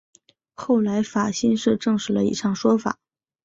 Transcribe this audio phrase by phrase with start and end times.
[0.55, 2.97] 后来法新社证实了以上说法。